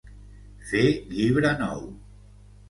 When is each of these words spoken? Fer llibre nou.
Fer 0.69 0.81
llibre 1.17 1.53
nou. 1.61 1.85